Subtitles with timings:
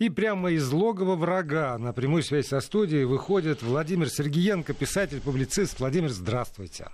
[0.00, 5.78] И прямо из логова врага на прямую связь со студией выходит Владимир Сергеенко, писатель-публицист.
[5.78, 6.88] Владимир, здравствуйте.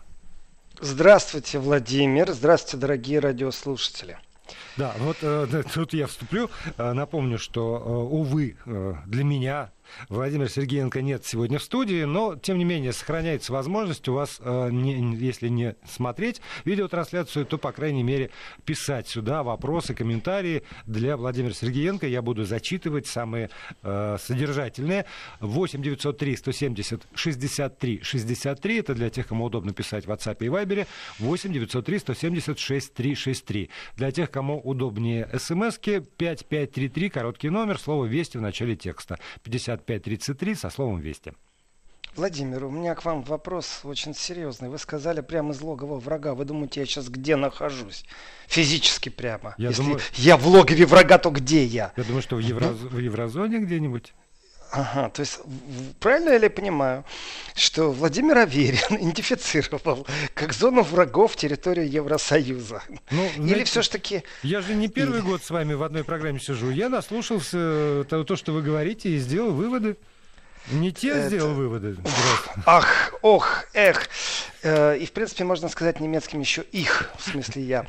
[0.80, 2.32] Здравствуйте, Владимир.
[2.32, 4.18] Здравствуйте, дорогие радиослушатели.
[4.76, 6.50] Да, вот э, тут я вступлю.
[6.78, 9.70] Э, напомню, что, э, увы, э, для меня
[10.08, 14.68] Владимир Сергеенко нет сегодня в студии, но, тем не менее, сохраняется возможность у вас, э,
[14.70, 18.30] не, если не смотреть видеотрансляцию, то, по крайней мере,
[18.64, 22.06] писать сюда вопросы, комментарии для Владимира Сергеенко.
[22.06, 23.50] Я буду зачитывать самые
[23.82, 25.06] э, содержательные.
[25.40, 28.78] 8 903 170 63 63.
[28.78, 30.86] Это для тех, кому удобно писать в WhatsApp и Viber.
[31.18, 33.70] 8 903 170 6363.
[33.96, 39.18] Для тех, кому удобнее смски 5533, короткий номер, слово «Вести» в начале текста.
[39.42, 41.32] 50 5533 со словом «Вести».
[42.16, 44.70] Владимир, у меня к вам вопрос очень серьезный.
[44.70, 46.34] Вы сказали прямо из логова врага.
[46.34, 48.06] Вы думаете, я сейчас где нахожусь?
[48.46, 49.54] Физически прямо.
[49.58, 50.00] Я Если думаю...
[50.14, 51.92] я в логове врага, то где я?
[51.94, 52.68] Я думаю, что в, евро...
[52.68, 54.14] в еврозоне где-нибудь.
[54.76, 55.40] Ага, то есть
[56.00, 57.04] правильно я ли понимаю,
[57.54, 62.82] что Владимир Аверин идентифицировал как зону врагов территорию Евросоюза?
[63.10, 64.22] Ну, Или знаете, все ж таки...
[64.42, 66.70] Я же не первый год с вами в одной программе сижу.
[66.70, 69.96] Я наслушался то, то что вы говорите, и сделал выводы.
[70.70, 71.28] Не те Это...
[71.28, 71.96] сделал выводы.
[72.66, 74.08] Ах, ох, эх.
[74.62, 77.86] Э, и, в принципе, можно сказать немецким еще их, в смысле я.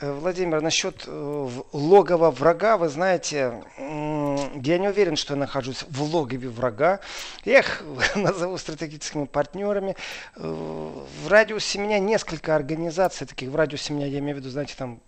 [0.00, 6.02] Э, Владимир, насчет э, логова врага, вы знаете, я не уверен, что я нахожусь в
[6.02, 7.00] логове врага.
[7.44, 7.82] Я их
[8.14, 9.96] назову стратегическими партнерами.
[10.36, 14.74] Э, в радиусе меня несколько организаций, таких в радиусе меня, я имею в виду, знаете,
[14.76, 15.00] там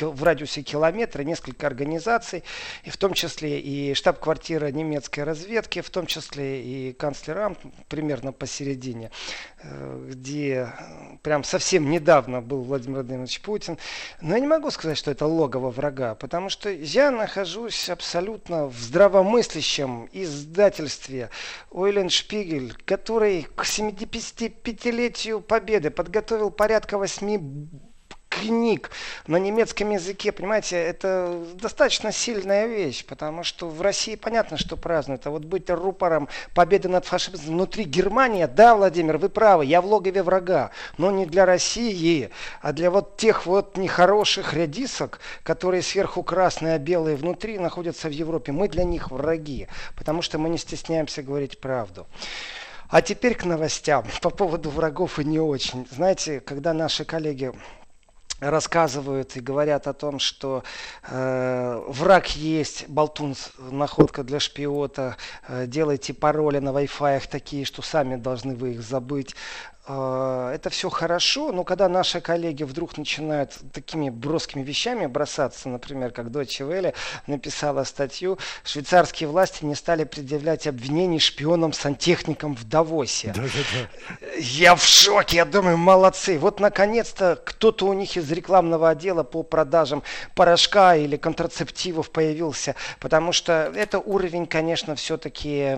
[0.00, 2.42] в радиусе километра несколько организаций,
[2.82, 7.56] и в том числе и штаб-квартира немецкой разведки, в том числе и канцлерам
[7.88, 9.10] примерно посередине,
[9.62, 10.72] где
[11.22, 13.78] прям совсем недавно был Владимир Владимирович Путин.
[14.22, 18.76] Но я не могу сказать, что это логово врага, потому что я нахожусь абсолютно в
[18.78, 21.30] здравомыслящем издательстве
[21.70, 27.38] Ойлен Шпигель, который к 75-летию Победы подготовил порядка восьми
[28.40, 28.90] книг
[29.26, 35.26] на немецком языке, понимаете, это достаточно сильная вещь, потому что в России понятно, что празднуют,
[35.26, 39.86] а вот быть рупором победы над фашизмом внутри Германии, да, Владимир, вы правы, я в
[39.86, 42.30] логове врага, но не для России,
[42.60, 48.12] а для вот тех вот нехороших рядисок, которые сверху красные, а белые внутри находятся в
[48.12, 52.06] Европе, мы для них враги, потому что мы не стесняемся говорить правду.
[52.88, 55.88] А теперь к новостям по поводу врагов и не очень.
[55.90, 57.52] Знаете, когда наши коллеги
[58.40, 60.62] рассказывают и говорят о том, что
[61.08, 65.16] э, враг есть, болтун, находка для шпиота,
[65.48, 69.34] э, делайте пароли на Wi-Fi такие, что сами должны вы их забыть.
[69.88, 76.10] А, это все хорошо, но когда наши коллеги вдруг начинают такими броскими вещами бросаться, например,
[76.10, 76.92] как Deutsche Welle
[77.28, 83.32] написала статью, швейцарские власти не стали предъявлять обвинений шпионам-сантехникам в Давосе.
[83.36, 84.36] Да, да, да.
[84.40, 86.36] Я в шоке, я думаю, молодцы.
[86.36, 90.02] Вот наконец-то кто-то у них из рекламного отдела по продажам
[90.34, 95.76] порошка или контрацептивов появился, потому что это уровень, конечно, все-таки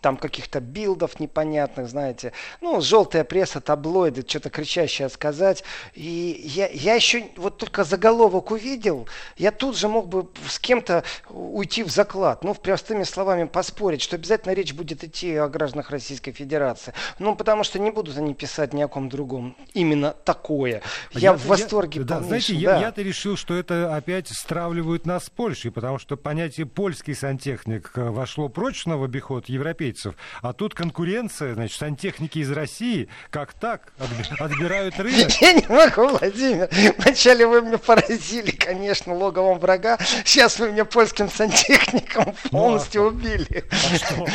[0.00, 5.64] там каких-то билдов непонятных, знаете, ну, желтая пресса, таблоиды, что-то кричащее сказать.
[5.94, 11.04] И я, я еще вот только заголовок увидел, я тут же мог бы с кем-то
[11.28, 12.44] уйти в заклад.
[12.44, 16.94] Ну, простыми словами поспорить, что обязательно речь будет идти о гражданах Российской Федерации.
[17.18, 19.56] Ну, потому что не будут они писать ни о ком другом.
[19.72, 20.82] Именно такое.
[21.12, 22.00] Я, я в восторге.
[22.00, 22.80] Я, да, знаете, да.
[22.80, 27.92] я, то решил, что это опять стравливают нас с Польшей, потому что понятие польский сантехник
[27.94, 33.92] вошло прочно в обиход европейцев, а тут конкуренция, значит, сантехники из России России, как так,
[34.38, 35.30] отбирают рынок.
[35.40, 36.68] Я не могу, Владимир.
[36.98, 39.96] Вначале вы меня поразили, конечно, логовом врага.
[40.24, 43.64] Сейчас вы меня польским сантехником ну, полностью ну, а убили.
[43.70, 44.26] А что?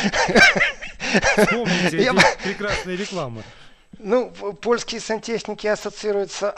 [1.42, 3.42] Вспомните эти прекрасные рекламы.
[3.98, 6.54] Ну, польские сантехники ассоциируются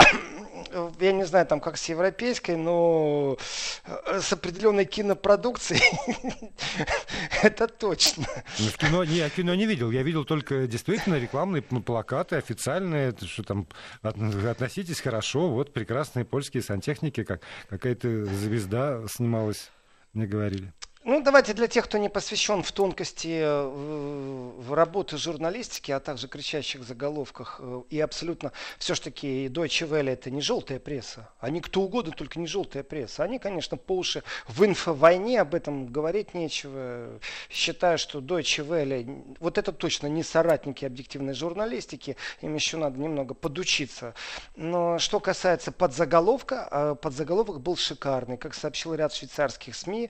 [1.00, 3.36] я не знаю, там как с европейской, но
[3.84, 5.82] э, с определенной кинопродукцией
[7.42, 8.26] это точно.
[8.58, 13.14] Ну, в кино, не, я кино не видел, я видел только действительно рекламные плакаты официальные,
[13.26, 13.66] что там
[14.02, 19.70] относитесь хорошо, вот прекрасные польские сантехники, как какая-то звезда снималась,
[20.12, 20.72] мне говорили.
[21.04, 26.28] Ну, давайте для тех, кто не посвящен в тонкости э, в работы журналистики, а также
[26.28, 31.28] кричащих заголовках, э, и абсолютно все-таки Deutsche Welle это не желтая пресса.
[31.40, 33.24] Они кто угодно, только не желтая пресса.
[33.24, 37.18] Они, конечно, по уши в инфовойне, об этом говорить нечего.
[37.50, 43.34] Считаю, что Deutsche Welle, вот это точно не соратники объективной журналистики, им еще надо немного
[43.34, 44.14] подучиться.
[44.54, 48.36] Но что касается подзаголовка, э, подзаголовок был шикарный.
[48.36, 50.08] Как сообщил ряд швейцарских СМИ,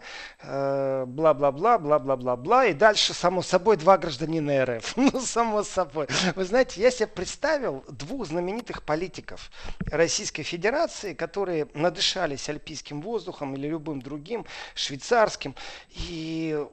[1.06, 4.96] бла-бла-бла, бла-бла-бла-бла, и дальше, само собой, два гражданина РФ.
[5.12, 6.06] Ну, само собой.
[6.36, 9.50] Вы знаете, я себе представил двух знаменитых политиков
[9.90, 15.54] Российской Федерации, которые надышались альпийским воздухом или любым другим, швейцарским,
[15.90, 16.64] и,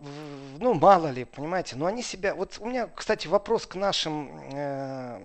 [0.59, 2.35] ну, мало ли, понимаете, но они себя...
[2.35, 5.19] Вот у меня, кстати, вопрос к нашим э,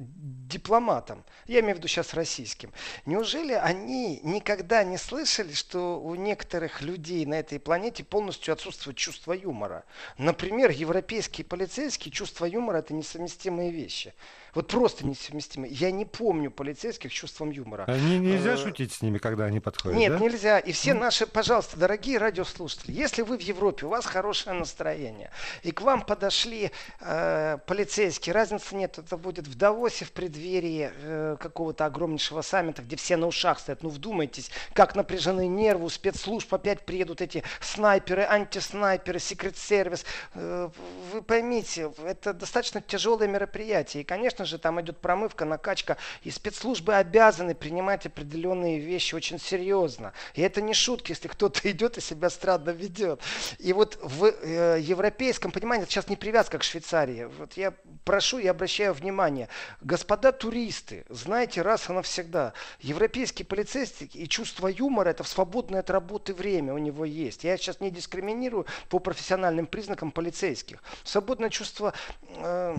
[0.00, 2.72] дипломатам, я имею в виду сейчас российским,
[3.06, 9.32] неужели они никогда не слышали, что у некоторых людей на этой планете полностью отсутствует чувство
[9.32, 9.84] юмора?
[10.18, 14.14] Например, европейские полицейские чувство юмора это несовместимые вещи.
[14.54, 15.68] Вот просто несовместимы.
[15.70, 17.84] Я не помню полицейских с чувством юмора.
[17.86, 20.18] А не, нельзя э, шутить с ними, когда они подходят, Нет, да?
[20.18, 20.58] нельзя.
[20.58, 25.30] И все наши, пожалуйста, дорогие радиослушатели, если вы в Европе, у вас хорошее настроение,
[25.62, 26.70] и к вам подошли
[27.00, 32.96] э, полицейские, разницы нет, это будет в Давосе в преддверии э, какого-то огромнейшего саммита, где
[32.96, 33.82] все на ушах стоят.
[33.82, 40.04] Ну, вдумайтесь, как напряжены нервы, у спецслужб опять приедут эти снайперы, антиснайперы, секрет-сервис.
[40.34, 40.70] Э,
[41.12, 44.02] вы поймите, это достаточно тяжелое мероприятие.
[44.02, 49.38] И, конечно, конечно же, там идет промывка, накачка, и спецслужбы обязаны принимать определенные вещи очень
[49.38, 50.12] серьезно.
[50.34, 53.20] И это не шутки, если кто-то идет и себя странно ведет.
[53.58, 58.38] И вот в э, европейском понимании, это сейчас не привязка к Швейцарии, вот я прошу
[58.38, 59.48] и обращаю внимание,
[59.82, 65.90] господа туристы, знаете раз и навсегда, европейский полицейский и чувство юмора, это в свободное от
[65.90, 67.44] работы время у него есть.
[67.44, 70.82] Я сейчас не дискриминирую по профессиональным признакам полицейских.
[71.04, 71.92] Свободное чувство
[72.36, 72.76] э,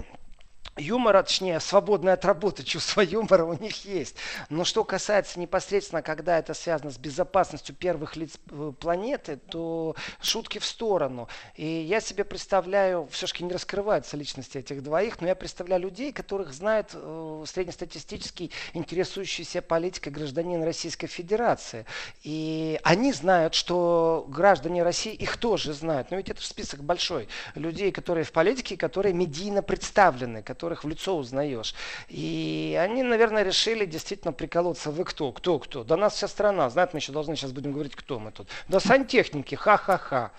[0.77, 4.15] юмора, точнее, свободное от работы чувство юмора у них есть.
[4.49, 10.59] Но что касается непосредственно, когда это связано с безопасностью первых лиц э, планеты, то шутки
[10.59, 11.27] в сторону.
[11.55, 16.53] И я себе представляю, все-таки не раскрываются личности этих двоих, но я представляю людей, которых
[16.53, 21.85] знает э, среднестатистический интересующийся политикой гражданин Российской Федерации.
[22.23, 26.11] И они знают, что граждане России их тоже знают.
[26.11, 27.27] Но ведь это список большой.
[27.55, 31.73] Людей, которые в политике, которые медийно представлены, которых в лицо узнаешь.
[32.09, 34.91] И они, наверное, решили действительно приколоться.
[34.91, 35.31] Вы кто?
[35.31, 35.59] Кто?
[35.59, 35.83] Кто?
[35.83, 36.69] Да нас вся страна.
[36.69, 38.47] Знает, мы еще должны сейчас будем говорить, кто мы тут.
[38.67, 40.31] Да сантехники, ха-ха-ха.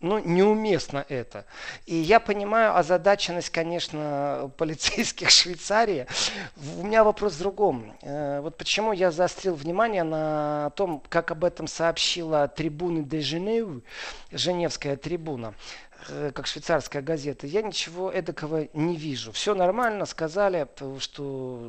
[0.00, 1.46] Ну, неуместно это.
[1.86, 6.06] И я понимаю озадаченность, конечно, полицейских Швейцарии.
[6.78, 7.96] У меня вопрос в другом.
[8.02, 13.22] Э, вот почему я заострил внимание на том, как об этом сообщила трибуна де
[14.30, 15.54] Женевская трибуна.
[16.08, 19.32] Э, как швейцарская газета, я ничего эдакого не вижу.
[19.32, 20.66] Все нормально, сказали,
[20.98, 21.60] что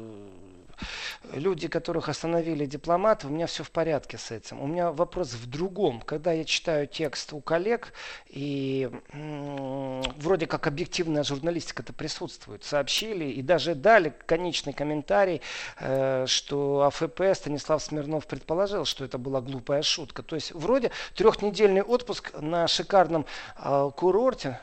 [1.33, 4.61] люди, которых остановили дипломаты, у меня все в порядке с этим.
[4.61, 6.01] У меня вопрос в другом.
[6.01, 7.93] Когда я читаю текст у коллег,
[8.27, 15.41] и м- вроде как объективная журналистика это присутствует, сообщили и даже дали конечный комментарий,
[15.79, 20.23] э, что АФП Станислав Смирнов предположил, что это была глупая шутка.
[20.23, 23.25] То есть вроде трехнедельный отпуск на шикарном
[23.57, 24.59] э, курорте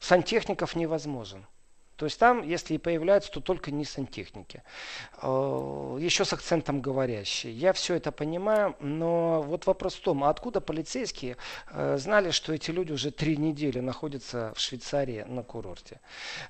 [0.00, 1.46] сантехников невозможен.
[1.96, 4.62] То есть там, если и появляются, то только не сантехники.
[5.22, 7.52] Э, Еще с акцентом говорящие.
[7.52, 11.38] Я все это понимаю, но вот вопрос в том, а откуда полицейские
[11.70, 16.00] э, знали, что эти люди уже три недели находятся в Швейцарии на курорте?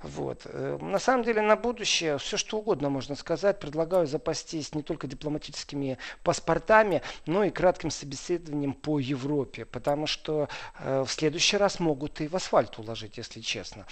[0.03, 0.43] Вот.
[0.47, 3.61] Э, на самом деле на будущее все что угодно можно сказать.
[3.61, 9.65] Предлагаю запастись не только дипломатическими паспортами, но и кратким собеседованием по Европе.
[9.65, 10.49] Потому что
[10.81, 13.87] в следующий раз могут и в асфальт уложить, если честно.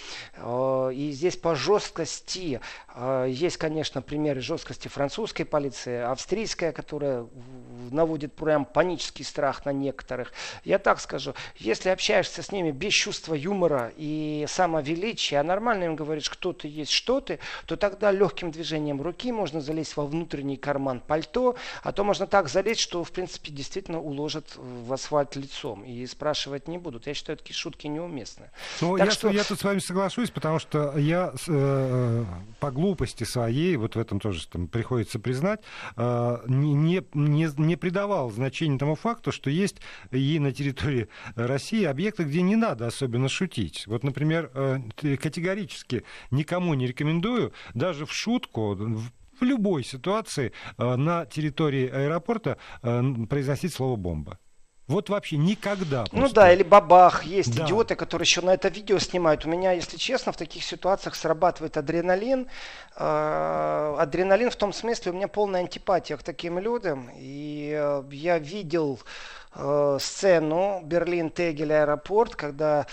[0.93, 2.59] И здесь по жесткости.
[2.87, 7.27] А, есть, конечно, примеры жесткости французской полиции, австрийская, которая
[7.91, 10.33] наводит прям панический страх на некоторых.
[10.63, 15.95] Я так скажу, если общаешься с ними без чувства юмора и самовеличия, а нормально им
[15.95, 17.37] говоришь, кто ты есть, что ты,
[17.67, 22.49] то тогда легким движением руки можно залезть во внутренний карман пальто, а то можно так
[22.49, 27.05] залезть, что, в принципе, действительно уложат в асфальт лицом и спрашивать не будут.
[27.05, 28.49] Я считаю, такие шутки неуместны.
[28.81, 29.29] Ну, я, что...
[29.29, 34.19] я тут с вами соглашусь, потому что я Э, по глупости своей, вот в этом
[34.19, 35.61] тоже там, приходится признать,
[35.97, 39.77] э, не, не, не придавал значения тому факту, что есть
[40.11, 43.85] и на территории России объекты, где не надо особенно шутить.
[43.87, 44.79] Вот, например, э,
[45.17, 53.97] категорически никому не рекомендую даже в шутку в любой ситуации на территории аэропорта произносить слово
[53.97, 54.39] бомба.
[54.87, 56.01] Вот вообще никогда.
[56.11, 56.19] Ну просто.
[56.19, 57.23] Ну да, или бабах.
[57.23, 57.65] Есть да.
[57.65, 59.43] идиоты, которые еще на это видео снимают.
[59.45, 62.47] У меня, если честно, в таких ситуациях срабатывает адреналин.
[62.95, 67.09] Э, адреналин в том смысле, у меня полная антипатия к таким людям.
[67.15, 68.99] И э, я видел
[69.55, 72.85] э, сцену Берлин-Тегель аэропорт, когда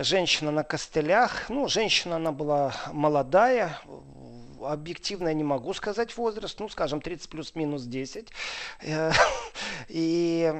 [0.00, 3.78] женщина на костылях, ну, женщина, она была молодая,
[4.64, 8.28] объективно я не могу сказать возраст, ну, скажем, 30 плюс-минус 10.
[8.82, 9.12] Э,
[9.88, 10.52] и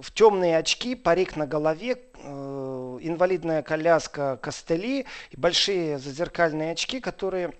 [0.00, 7.52] в темные очки, парик на голове, э, инвалидная коляска, костыли и большие зазеркальные очки, которые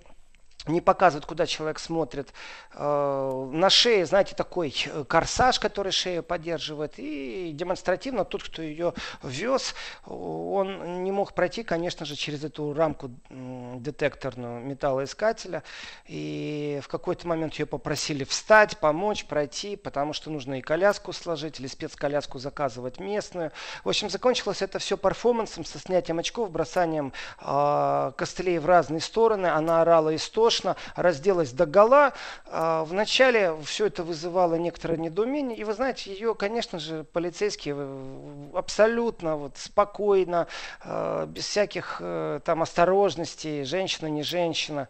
[0.69, 2.33] не показывают, куда человек смотрит.
[2.75, 6.95] Э, на шее, знаете, такой э, корсаж, который шею поддерживает.
[6.99, 13.11] И демонстративно тот, кто ее вез, он не мог пройти, конечно же, через эту рамку
[13.31, 15.63] детекторную металлоискателя.
[16.07, 21.61] И в какой-то момент ее попросили встать, помочь, пройти, потому что нужно и коляску сложить,
[21.61, 23.53] или спецколяску заказывать местную.
[23.85, 29.47] В общем, закончилось это все перформансом со снятием очков, бросанием э, костылей в разные стороны.
[29.47, 32.13] Она орала истошно роскошно, разделась до гола.
[32.47, 35.57] А, вначале все это вызывало некоторое недоумение.
[35.57, 40.47] И вы знаете, ее, конечно же, полицейские э, абсолютно вот, спокойно,
[40.83, 44.89] а, без всяких э, там осторожностей, женщина, не женщина,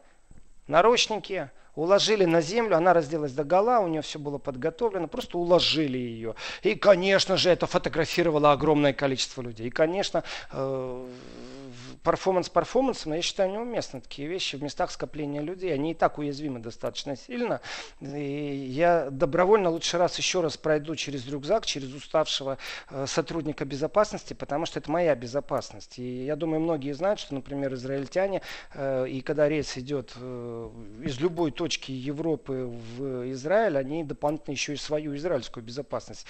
[0.67, 5.99] наручники, уложили на землю, она разделась до гола, у нее все было подготовлено, просто уложили
[5.99, 6.35] ее.
[6.63, 9.67] И, конечно же, это фотографировало огромное количество людей.
[9.67, 11.07] И, конечно, э,
[12.03, 15.73] перформанс перформансом, но я считаю неуместно такие вещи в местах скопления людей.
[15.73, 17.61] Они и так уязвимы достаточно сильно.
[18.01, 22.59] И я добровольно лучше раз еще раз пройду через рюкзак, через уставшего
[22.91, 25.99] э, сотрудника безопасности, потому что это моя безопасность.
[25.99, 28.43] И я думаю, многие знают, что, например, израильтяне,
[28.75, 30.71] э, и когда рейс идет э,
[31.05, 36.27] из любой точки Европы в Израиль, они дополнительно еще и свою израильскую безопасность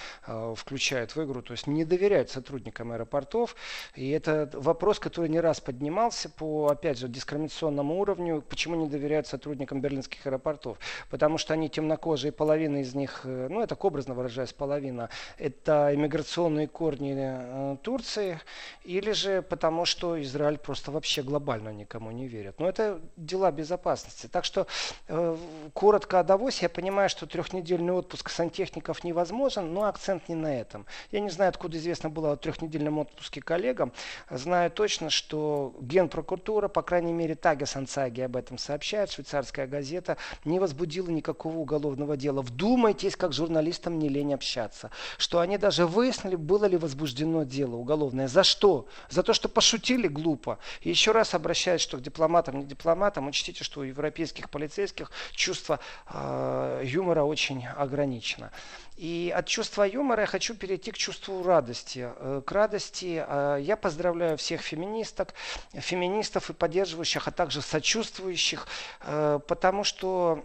[0.55, 1.41] включают в игру.
[1.41, 3.55] То есть не доверяют сотрудникам аэропортов.
[3.95, 8.43] И это вопрос, который не раз поднимался по, опять же, дискриминационному уровню.
[8.47, 10.77] Почему не доверяют сотрудникам берлинских аэропортов?
[11.09, 16.67] Потому что они темнокожие, половина из них, э, ну, это образно выражаясь, половина, это иммиграционные
[16.67, 18.39] корни э, Турции,
[18.83, 22.59] или же потому что Израиль просто вообще глобально никому не верит.
[22.59, 24.27] Но это дела безопасности.
[24.27, 24.67] Так что,
[25.07, 25.37] э,
[25.73, 30.85] коротко о Давосе, я понимаю, что трехнедельный отпуск сантехников невозможен, но акцент не на этом.
[31.11, 33.93] Я не знаю, откуда известно было о трехнедельном отпуске коллегам.
[34.29, 35.46] Знаю точно, что
[35.79, 42.17] Генпрокуратура, по крайней мере, Тагес Ансаги об этом сообщает, швейцарская газета, не возбудила никакого уголовного
[42.17, 42.41] дела.
[42.41, 44.91] Вдумайтесь, как журналистам не лень общаться.
[45.17, 48.27] Что они даже выяснили, было ли возбуждено дело уголовное.
[48.27, 48.87] За что?
[49.09, 50.59] За то, что пошутили глупо.
[50.81, 55.79] И еще раз обращаюсь, что к дипломатам, не дипломатам, учтите, что у европейских полицейских чувство
[56.09, 58.51] э, юмора очень ограничено.
[58.97, 62.09] И от чувства юмора я хочу перейти к чувству радости.
[62.17, 65.35] Э, к радости э, я поздравляю всех феминисток,
[65.73, 68.67] феминистов и поддерживающих, а также сочувствующих,
[69.01, 70.43] э, потому что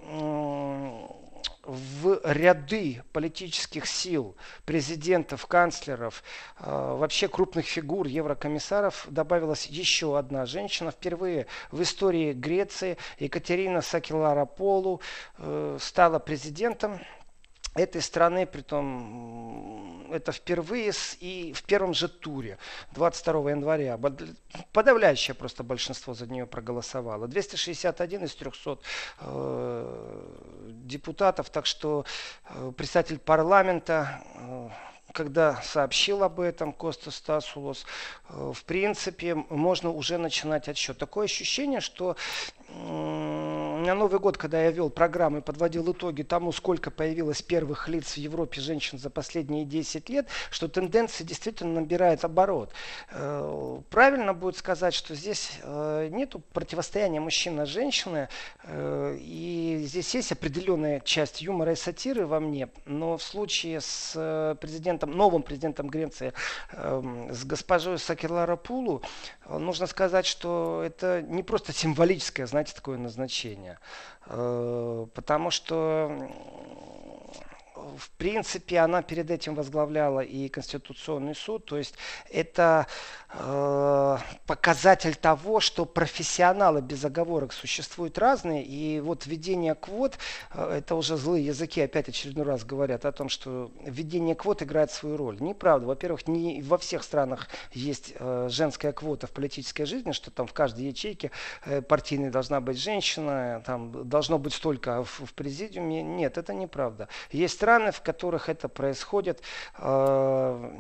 [1.65, 6.25] в ряды политических сил, президентов, канцлеров,
[6.59, 10.91] вообще крупных фигур, еврокомиссаров добавилась еще одна женщина.
[10.91, 15.01] Впервые в истории Греции Екатерина Сакеларополу
[15.79, 17.01] стала президентом
[17.75, 22.59] этой страны, притом это впервые с, и в первом же туре,
[22.93, 23.99] 22 января.
[24.73, 27.29] Подавляющее просто большинство за нее проголосовало.
[27.29, 28.79] 261 из 300
[29.21, 30.29] э,
[30.85, 32.05] депутатов, так что
[32.51, 34.69] э, председатель парламента э,
[35.13, 37.85] когда сообщил об этом Коста Стасулос,
[38.29, 40.99] э, в принципе, можно уже начинать отсчет.
[40.99, 42.17] Такое ощущение, что
[43.83, 48.15] на Новый год, когда я вел программу и подводил итоги тому, сколько появилось первых лиц
[48.15, 52.73] в Европе женщин за последние 10 лет, что тенденция действительно набирает оборот.
[53.11, 57.21] Э, правильно будет сказать, что здесь э, нет противостояния
[57.67, 58.29] женщины,
[58.65, 64.57] э, и здесь есть определенная часть юмора и сатиры во мне, но в случае с
[64.61, 66.33] президентом, новым президентом Греции,
[66.73, 69.03] с госпожой Сакерлара Пулу,
[69.49, 73.79] нужно сказать, что это не просто символическое, знаете, такое назначение.
[74.27, 76.31] Э, потому что
[77.97, 81.65] в принципе, она перед этим возглавляла и Конституционный суд.
[81.67, 81.95] То есть
[82.31, 82.87] это
[83.31, 88.65] э, показатель того, что профессионалы без оговорок существуют разные.
[88.65, 90.19] И вот введение квот,
[90.55, 94.91] э, это уже злые языки опять очередной раз говорят о том, что введение квот играет
[94.91, 95.41] свою роль.
[95.41, 95.87] Неправда.
[95.87, 100.53] Во-первых, не во всех странах есть э, женская квота в политической жизни, что там в
[100.53, 101.31] каждой ячейке
[101.65, 106.03] э, партийной должна быть женщина, там должно быть столько в, в президиуме.
[106.03, 107.09] Нет, это неправда.
[107.31, 109.41] Есть страны, страны, в которых это происходит
[109.79, 110.71] э,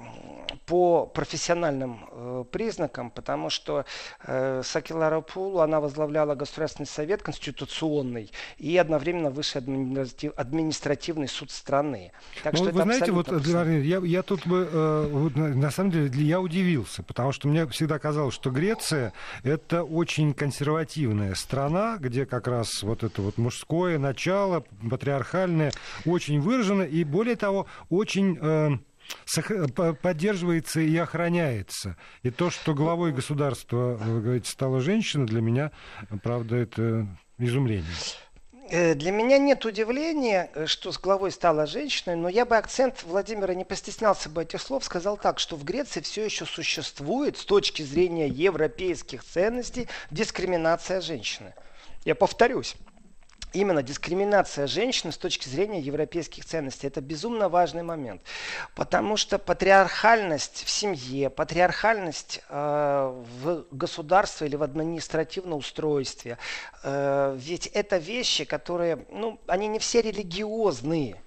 [0.66, 3.84] по профессиональным э, признакам, потому что
[4.26, 12.12] э, Сакилара Пулу, она возглавляла Государственный совет конституционный и одновременно высший административ, административный суд страны.
[12.42, 16.11] Так ну, что вы знаете, вот, я, я тут бы, э, вот, на самом деле,
[16.25, 22.46] я удивился, потому что мне всегда казалось, что Греция это очень консервативная страна, где как
[22.49, 25.72] раз вот это вот мужское начало, патриархальное,
[26.04, 28.38] очень выражено, и более того, очень...
[28.40, 28.70] Э,
[30.00, 31.96] поддерживается и охраняется.
[32.22, 35.70] И то, что главой государства, вы говорите, стала женщина, для меня,
[36.22, 37.92] правда, это изумление.
[38.70, 43.54] Э, для меня нет удивления, что с главой стала женщина, но я бы акцент Владимира
[43.54, 47.82] не постеснялся бы этих слов, сказал так, что в Греции все еще существует с точки
[47.82, 51.54] зрения европейских ценностей дискриминация женщины.
[52.04, 52.74] Я повторюсь,
[53.52, 56.87] именно дискриминация женщины с точки зрения европейских ценностей.
[56.87, 58.23] Это безумно важный момент.
[58.75, 66.38] Потому что патриархальность в семье, патриархальность э, в государстве или в административном устройстве,
[66.82, 71.23] э, ведь это вещи, которые, ну, они не все религиозные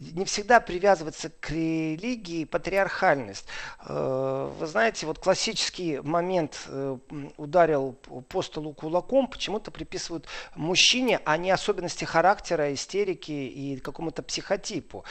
[0.00, 3.46] не всегда привязываться к религии патриархальность.
[3.86, 6.98] Э, вы знаете, вот классический момент э,
[7.36, 7.92] ударил
[8.28, 15.04] по столу кулаком, почему-то приписывают мужчине, а не особенности характера, истерики и какому-то психотипу.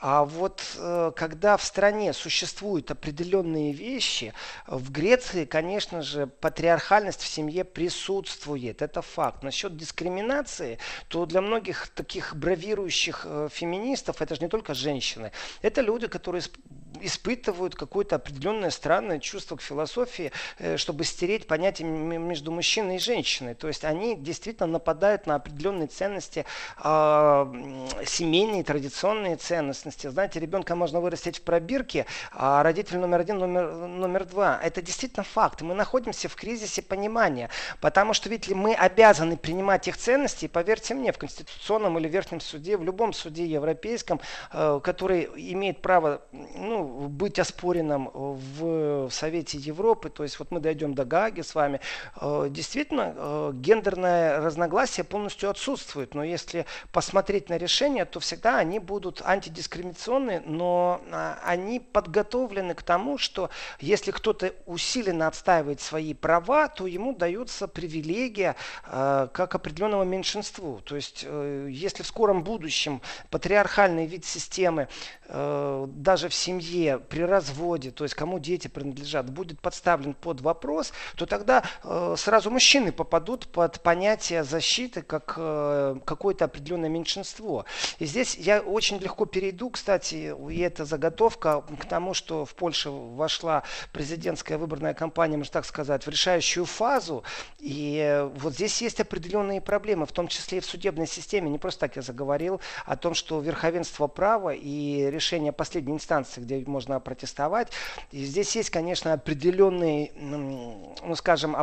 [0.00, 4.32] А вот э, когда в стране существуют определенные вещи,
[4.66, 8.80] в Греции, конечно же, патриархальность в семье присутствует.
[8.80, 9.42] Это факт.
[9.42, 10.78] Насчет дискриминации,
[11.08, 16.42] то для многих таких бравирующих э, феминистов, это же не только женщины, это люди, которые
[17.00, 23.54] испытывают какое-то определенное странное чувство к философии, э, чтобы стереть понятие между мужчиной и женщиной.
[23.54, 26.44] То есть они действительно нападают на определенные ценности,
[26.78, 27.50] а,
[28.06, 30.06] семейные, традиционные ценности.
[30.08, 34.60] Знаете, ребенка можно вырастить в пробирке, а родитель номер один, номер, номер два.
[34.62, 35.62] Это действительно факт.
[35.62, 40.48] Мы находимся в кризисе понимания, потому что, видите ли, мы обязаны принимать их ценности, и
[40.48, 44.20] поверьте мне, в Конституционном или Верхнем суде, в любом суде европейском,
[44.52, 50.94] э, который имеет право ну, быть оспоренным в Совете Европы, то есть вот мы дойдем
[50.94, 51.80] до Гаги с вами,
[52.20, 58.78] э, действительно э, гендерное разногласие полностью отсутствует, но если посмотреть на решения, то всегда они
[58.78, 66.68] будут антидискриминационные, но а, они подготовлены к тому, что если кто-то усиленно отстаивает свои права,
[66.68, 70.80] то ему дается привилегия э, как определенному меньшинству.
[70.84, 71.26] То есть
[71.68, 73.00] если в скором будущем
[73.30, 74.88] патриархальный вид системы
[75.28, 80.92] даже в семье семье, при разводе, то есть кому дети принадлежат, будет подставлен под вопрос,
[81.16, 87.64] то тогда э, сразу мужчины попадут под понятие защиты как э, какое-то определенное меньшинство.
[87.98, 92.90] И здесь я очень легко перейду, кстати, и это заготовка к тому, что в Польше
[92.90, 93.62] вошла
[93.92, 97.22] президентская выборная кампания, можно так сказать, в решающую фазу.
[97.58, 101.50] И вот здесь есть определенные проблемы, в том числе и в судебной системе.
[101.50, 106.60] Не просто так я заговорил о том, что верховенство права и решение последней инстанции, где
[106.70, 107.72] можно протестовать.
[108.12, 111.54] И здесь есть, конечно, определенный, ну, скажем,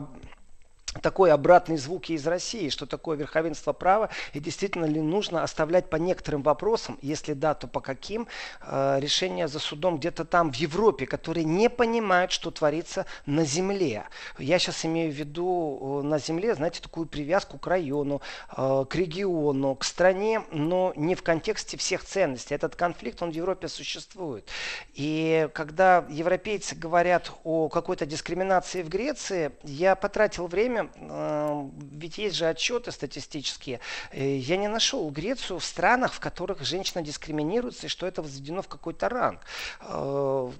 [0.98, 5.96] такой обратный звук из России, что такое верховенство права и действительно ли нужно оставлять по
[5.96, 8.28] некоторым вопросам, если да, то по каким,
[8.62, 14.06] э, решения за судом где-то там в Европе, которые не понимают, что творится на земле.
[14.38, 18.22] Я сейчас имею в виду э, на земле, знаете, такую привязку к району,
[18.56, 22.56] э, к региону, к стране, но не в контексте всех ценностей.
[22.56, 24.48] Этот конфликт, он в Европе существует.
[24.94, 32.36] И когда европейцы говорят о какой-то дискриминации в Греции, я потратил время Эм, ведь есть
[32.36, 33.80] же отчеты статистические,
[34.12, 38.62] э, я не нашел Грецию в странах, в которых женщина дискриминируется и что это возведено
[38.62, 39.42] в какой-то ранг.
[39.82, 40.52] Э,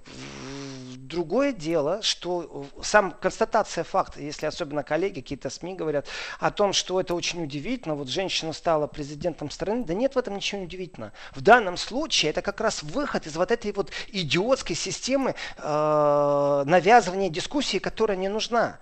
[0.96, 6.06] другое дело, что сам констатация факта, если особенно коллеги, какие-то СМИ говорят
[6.38, 10.36] о том, что это очень удивительно, вот женщина стала президентом страны, да нет в этом
[10.36, 11.12] ничего удивительного.
[11.34, 17.28] В данном случае это как раз выход из вот этой вот идиотской системы э, навязывания
[17.28, 18.78] дискуссии, которая не нужна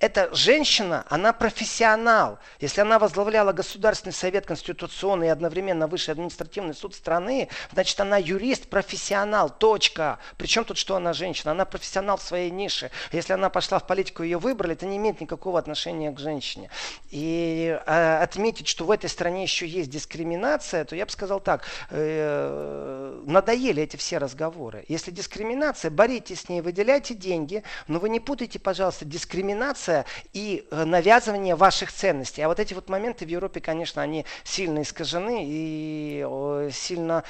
[0.00, 2.38] эта женщина, она профессионал.
[2.60, 8.68] Если она возглавляла Государственный совет конституционный и одновременно Высший административный суд страны, значит она юрист,
[8.68, 10.18] профессионал, точка.
[10.36, 11.50] Причем тут, что она женщина?
[11.50, 12.92] Она профессионал в своей нише.
[13.10, 16.70] Если она пошла в политику, ее выбрали, это не имеет никакого отношения к женщине.
[17.10, 21.64] И э, отметить, что в этой стране еще есть дискриминация, то я бы сказал так,
[21.90, 24.84] э, надоели эти все разговоры.
[24.86, 30.66] Если дискриминация, боритесь с ней, выделяйте деньги, но вы не путайте, пожалуйста, дискриминацию интеграция и
[30.70, 32.42] э, навязывание ваших ценностей.
[32.42, 37.24] А вот эти вот моменты в Европе, конечно, они сильно искажены и сильно,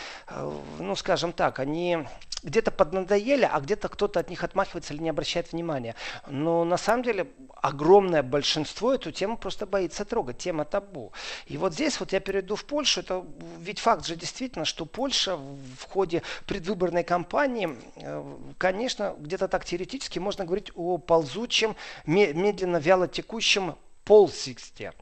[0.79, 2.05] ну, скажем так, они
[2.43, 5.95] где-то поднадоели, а где-то кто-то от них отмахивается или не обращает внимания.
[6.29, 10.39] Но на самом деле огромное большинство эту тему просто боится трогать.
[10.39, 11.13] Тема табу.
[11.47, 13.01] И вот здесь вот я перейду в Польшу.
[13.01, 13.25] Это
[13.59, 20.19] ведь факт же действительно, что Польша в ходе предвыборной кампании, э, конечно, где-то так теоретически
[20.19, 21.75] можно говорить о ползучем,
[22.49, 24.95] медленно вяло текущем полсиксте.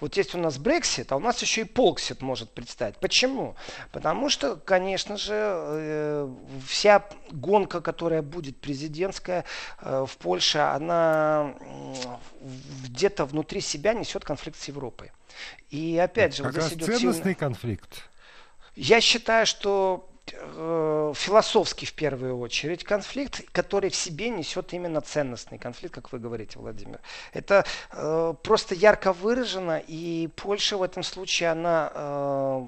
[0.00, 2.96] Вот есть у нас Брексит, а у нас еще и полксит может представить.
[2.96, 3.56] Почему?
[3.92, 6.34] Потому что, конечно же, э,
[6.66, 9.44] вся гонка, которая будет президентская
[9.80, 11.54] э, в Польше, она
[12.84, 15.12] где-то внутри себя несет конфликт с Европой.
[15.68, 17.34] И опять же, как вот здесь идет ценностный сильно...
[17.34, 18.08] конфликт.
[18.76, 25.94] Я считаю, что философский в первую очередь конфликт, который в себе несет именно ценностный конфликт,
[25.94, 27.00] как вы говорите, Владимир.
[27.32, 32.66] Это э, просто ярко выражено, и Польша в этом случае, она э,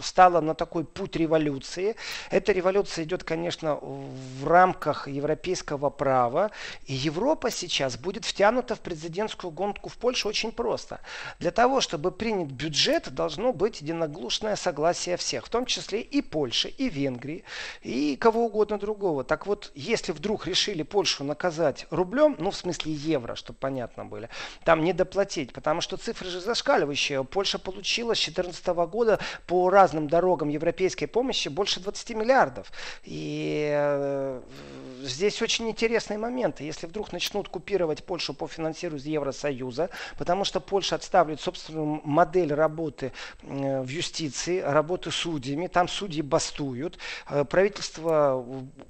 [0.00, 1.96] стала на такой путь революции.
[2.30, 6.50] Эта революция идет, конечно, в рамках европейского права,
[6.84, 11.00] и Европа сейчас будет втянута в президентскую гонку в Польшу очень просто.
[11.38, 16.68] Для того, чтобы принят бюджет, должно быть единоглушное согласие всех, в том числе и Польши,
[16.86, 17.44] и Венгрии,
[17.82, 19.24] и кого угодно другого.
[19.24, 24.28] Так вот, если вдруг решили Польшу наказать рублем, ну в смысле евро, чтобы понятно было,
[24.64, 27.24] там не доплатить, потому что цифры же зашкаливающие.
[27.24, 32.72] Польша получила с 2014 года по разным дорогам европейской помощи больше 20 миллиардов.
[33.04, 34.40] И э,
[35.02, 36.60] здесь очень интересный момент.
[36.60, 42.52] Если вдруг начнут купировать Польшу по финансированию из Евросоюза, потому что Польша отставляет собственную модель
[42.52, 46.71] работы э, в юстиции, работы судьями, там судьи бастуют,
[47.28, 48.44] э, правительство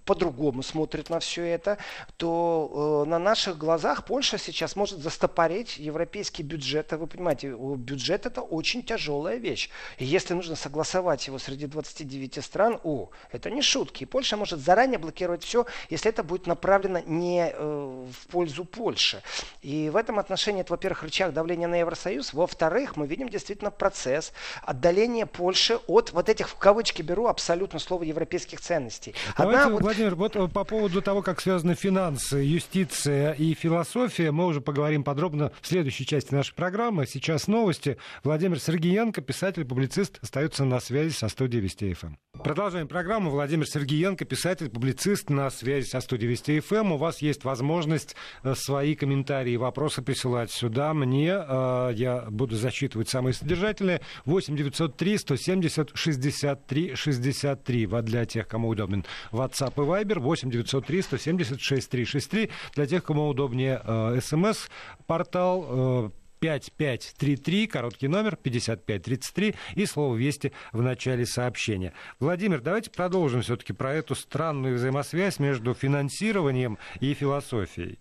[0.05, 1.79] по-другому смотрит на все это,
[2.17, 6.93] то э, на наших глазах Польша сейчас может застопореть европейский бюджет.
[6.93, 9.71] А вы понимаете, бюджет это очень тяжелая вещь.
[9.99, 14.05] И если нужно согласовать его среди 29 стран, о, это не шутки.
[14.05, 19.23] Польша может заранее блокировать все, если это будет направлено не э, в пользу Польши.
[19.63, 22.33] И в этом отношении это, во-первых, рычаг давления на Евросоюз.
[22.33, 28.05] Во-вторых, мы видим действительно процесс отдаления Польши от вот этих, в кавычки беру, абсолютно слово
[28.05, 29.15] европейских ценностей.
[29.37, 29.83] Давайте, вот...
[29.83, 35.05] Владимир, вот э, по поводу того, как связаны финансы, юстиция и философия, мы уже поговорим
[35.05, 37.07] подробно в следующей части нашей программы.
[37.07, 37.97] Сейчас новости.
[38.25, 42.15] Владимир Сергеенко, писатель, публицист, остается на связи со студией Вести ФМ.
[42.43, 43.31] Продолжаем программу.
[43.31, 46.75] Владимир Сергеенко, писатель, публицист, на связи со студией Вести ФМ.
[46.75, 46.93] Эм.
[46.93, 50.95] У вас есть возможность э, свои комментарии и вопросы присылать сюда.
[50.95, 54.01] Мне э, я буду зачитывать самые содержательные.
[54.25, 57.62] 8 903 170 63 63.
[57.65, 60.19] Для тех, кому удобен WhatsApp и Viber.
[60.19, 62.51] 8 903 170 63 63.
[62.75, 71.25] Для тех, кому удобнее э, смс-портал 5533, короткий номер 5533 и слово «Вести» в начале
[71.25, 71.93] сообщения.
[72.19, 78.01] Владимир, давайте продолжим все-таки про эту странную взаимосвязь между финансированием и философией.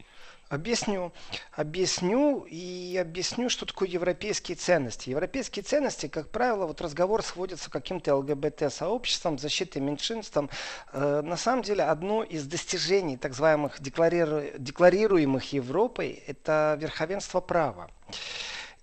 [0.52, 1.14] Объясню.
[1.54, 5.10] Объясню и объясню, что такое европейские ценности.
[5.10, 10.50] Европейские ценности, как правило, вот разговор сводится к каким-то ЛГБТ-сообществам, защитой меньшинствам.
[10.92, 14.42] Э, на самом деле, одно из достижений так называемых деклариру...
[14.58, 17.90] декларируемых Европой– это верховенство права.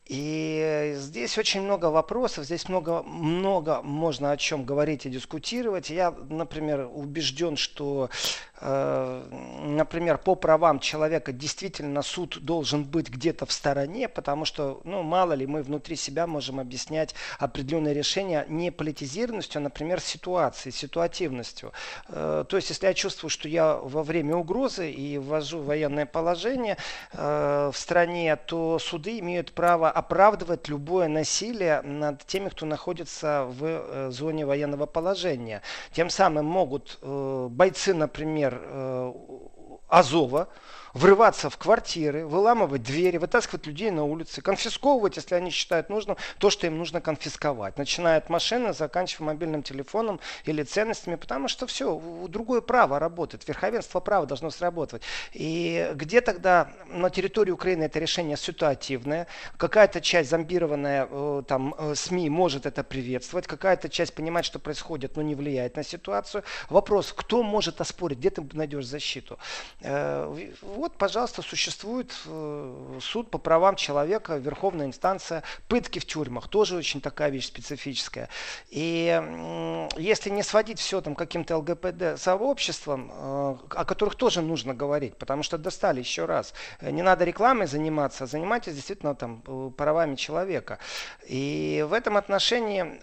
[0.09, 5.91] И здесь очень много вопросов, здесь много, много можно о чем говорить и дискутировать.
[5.91, 8.09] Я, например, убежден, что
[8.61, 15.33] например, по правам человека действительно суд должен быть где-то в стороне, потому что, ну, мало
[15.33, 21.73] ли, мы внутри себя можем объяснять определенные решения не политизированностью, а, например, ситуацией, ситуативностью.
[22.09, 26.77] Э, то есть, если я чувствую, что я во время угрозы и ввожу военное положение
[27.13, 34.11] э, в стране, то суды имеют право оправдывать любое насилие над теми, кто находится в
[34.11, 35.63] зоне военного положения.
[35.93, 39.13] Тем самым могут бойцы, например, например, э,
[39.89, 40.49] Азова,
[40.95, 46.51] врываться в квартиры, выламывать двери, вытаскивать людей на улицы, конфисковывать, если они считают нужным, то,
[46.51, 47.79] что им нужно конфисковать.
[47.79, 54.01] Начиная от машины, заканчивая мобильным телефоном или ценностями, потому что все, другое право работает, верховенство
[54.01, 55.03] права должно сработать.
[55.33, 61.95] И где тогда на территории Украины это решение ситуативное, какая-то часть зомбированная э, там э,
[61.95, 66.45] СМИ может это приветствовать, какая-то часть понимает, что происходит, но не влияет на ситуацию.
[66.71, 69.39] Вопрос, кто может оспорить, где ты найдешь защиту?
[70.79, 76.77] Э, вот, пожалуйста, существует э, суд по правам человека, верховная инстанция, пытки в тюрьмах, тоже
[76.77, 78.29] очень такая вещь специфическая.
[78.71, 84.75] И э, если не сводить все там каким-то ЛГПД сообществом, э, о которых тоже нужно
[84.75, 89.71] говорить, потому что достали еще раз, не надо рекламой заниматься, а занимайтесь действительно там э,
[89.77, 90.79] правами человека.
[91.27, 93.01] И в этом отношении,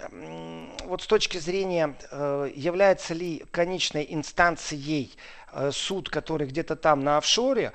[0.86, 7.18] вот с точки зрения, э, является ли конечной инстанцией Э, суд, который где-то там на
[7.18, 7.72] офшоре,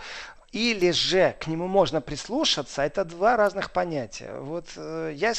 [0.53, 4.35] или же к нему можно прислушаться, это два разных понятия.
[4.41, 5.33] Вот э, я,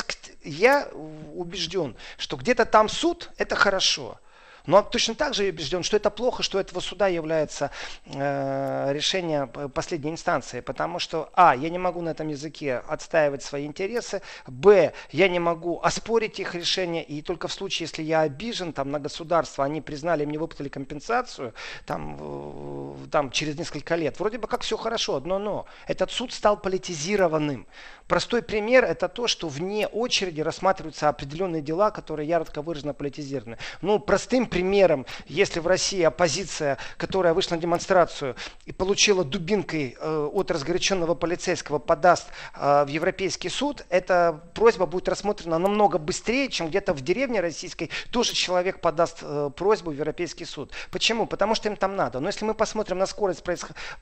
[0.43, 0.88] я
[1.34, 4.19] убежден, что где-то там суд– это хорошо–
[4.65, 7.71] но точно так же убежден, что это плохо, что этого суда является
[8.06, 13.65] э, решение последней инстанции, потому что, а, я не могу на этом языке отстаивать свои
[13.65, 18.74] интересы, б, я не могу оспорить их решение, и только в случае, если я обижен
[18.74, 21.54] там, на государство, они признали, мне выплатили компенсацию,
[21.86, 26.32] там, э, там, через несколько лет, вроде бы как все хорошо, одно но, этот суд
[26.32, 27.67] стал политизированным.
[28.08, 33.58] Простой пример это то, что вне очереди рассматриваются определенные дела, которые ярко выраженно политизированы.
[33.82, 38.36] Ну, простым примером, если в России оппозиция, которая вышла на демонстрацию
[38.66, 45.10] и получила дубинкой э, от разгоряченного полицейского, подаст э, в Европейский суд, эта просьба будет
[45.10, 50.46] рассмотрена намного быстрее, чем где-то в деревне российской тоже человек подаст э, просьбу в Европейский
[50.46, 50.72] суд.
[50.92, 51.26] Почему?
[51.26, 52.20] Потому что им там надо.
[52.20, 53.44] Но если мы посмотрим на скорость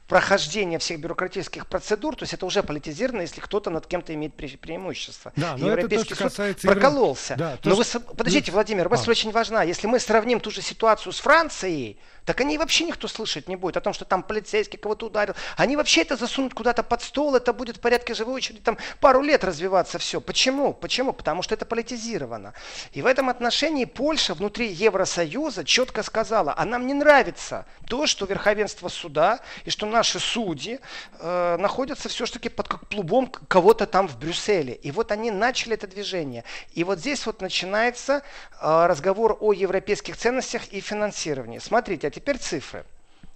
[0.08, 4.50] прохождения всех бюрократических процедур, то есть это уже политизировано, если кто-то над кем-то имеет пре
[4.50, 5.32] преимущество.
[5.36, 7.36] Да, но Европейский это то, суд прокололся.
[7.38, 7.84] Да, но вы,
[8.18, 9.12] подождите, Владимир, мысль а.
[9.12, 9.62] очень важна.
[9.62, 12.00] Если мы сравним ту же ситуацию с Францией,
[12.30, 15.34] так они вообще никто слышать не будет о том, что там полицейский кого-то ударил.
[15.58, 19.24] Они вообще это засунут куда-то под стол, это будет в порядке живой очереди, там пару
[19.24, 20.22] лет развиваться все.
[20.22, 20.74] Почему?
[20.74, 21.12] Почему?
[21.12, 22.54] Потому что это политизировано.
[22.92, 28.28] И в этом отношении Польша внутри Евросоюза четко сказала, а нам не нравится то, что
[28.28, 30.80] верховенство суда и что наши судьи
[31.20, 34.76] э, находятся все-таки под как плубом кого-то там в Брюсселе.
[34.76, 36.44] И вот они начали это движение.
[36.74, 38.22] И вот здесь вот начинается
[38.62, 40.29] э, разговор о европейских ценностях
[40.72, 41.60] и финансировании.
[41.60, 42.86] Смотрите, а теперь цифры.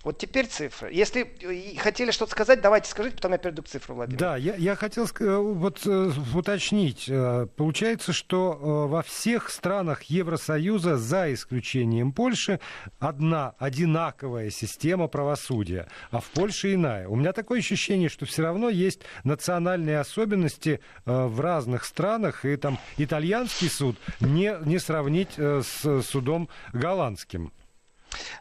[0.03, 0.91] Вот теперь цифры.
[0.91, 4.19] Если хотели что-то сказать, давайте скажите, потом я перейду к цифрам, Владимир.
[4.19, 7.05] Да, я, я хотел вот, э, уточнить.
[7.07, 12.59] Э, получается, что э, во всех странах Евросоюза, за исключением Польши,
[12.99, 17.07] одна одинаковая система правосудия, а в Польше иная.
[17.07, 22.77] У меня такое ощущение, что все равно есть национальные особенности в разных странах, и там
[22.97, 27.53] итальянский суд не, не сравнить с судом голландским.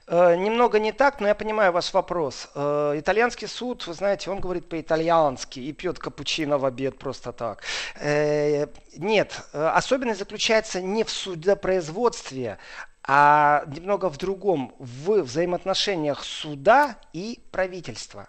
[0.07, 2.49] Э, немного не так, но я понимаю ваш вопрос.
[2.55, 7.63] Э, итальянский суд, вы знаете, он говорит по-итальянски и пьет капучино в обед просто так.
[8.01, 12.59] Э, нет, особенность заключается не в судопроизводстве,
[13.05, 18.29] а немного в другом, в взаимоотношениях суда и правительства.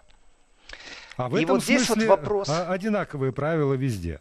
[1.16, 2.48] А в и этом вот здесь вот вопрос...
[2.48, 4.20] одинаковые правила везде.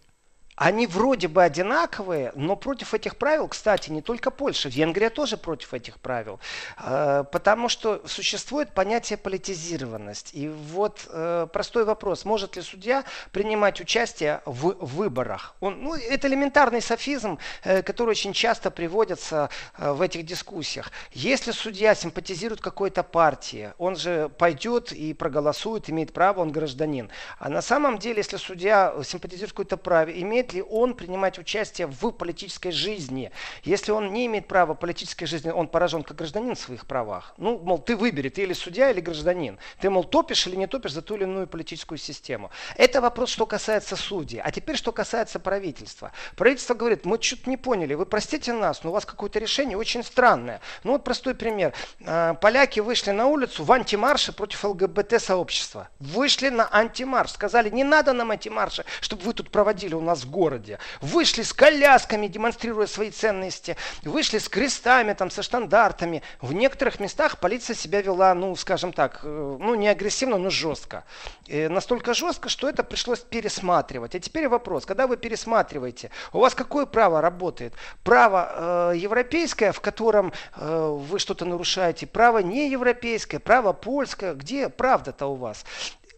[0.56, 5.74] Они вроде бы одинаковые, но против этих правил, кстати, не только Польша, Венгрия тоже против
[5.74, 6.40] этих правил,
[6.78, 10.30] э, потому что существует понятие политизированность.
[10.34, 15.56] И вот э, простой вопрос, может ли судья принимать участие в выборах?
[15.60, 20.92] Он, ну, это элементарный софизм, э, который очень часто приводится в этих дискуссиях.
[21.12, 27.10] Если судья симпатизирует какой-то партии, он же пойдет и проголосует, имеет право, он гражданин.
[27.40, 31.88] А на самом деле, если судья симпатизирует какой-то праве, имеет имеет ли он принимать участие
[31.88, 33.32] в политической жизни.
[33.64, 37.34] Если он не имеет права политической жизни, он поражен как гражданин в своих правах.
[37.38, 39.58] Ну, мол, ты выбери, ты или судья, или гражданин.
[39.80, 42.52] Ты, мол, топишь или не топишь за ту или иную политическую систему.
[42.76, 44.42] Это вопрос, что касается судей.
[44.44, 46.12] А теперь, что касается правительства.
[46.36, 50.04] Правительство говорит, мы что-то не поняли, вы простите нас, но у вас какое-то решение очень
[50.04, 50.60] странное.
[50.84, 51.74] Ну, вот простой пример.
[52.06, 55.88] А, поляки вышли на улицу в антимарше против ЛГБТ-сообщества.
[56.00, 57.32] Вышли на антимарш.
[57.32, 60.80] Сказали, не надо нам антимарша, чтобы вы тут проводили у нас в городе.
[61.00, 63.78] Вышли с колясками, демонстрируя свои ценности.
[64.04, 66.22] Вышли с крестами, там, со штандартами.
[66.42, 71.06] В некоторых местах полиция себя вела, ну, скажем так, э, ну, не агрессивно, но жестко.
[71.46, 74.16] И настолько жестко, что это пришлось пересматривать.
[74.16, 77.74] А теперь вопрос, когда вы пересматриваете, у вас какое право работает?
[78.04, 84.34] Право э, европейское, в котором э, вы что-то нарушаете, право не европейское, право польское.
[84.34, 85.64] Где правда-то у вас?